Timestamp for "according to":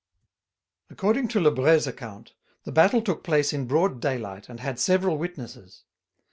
0.89-1.39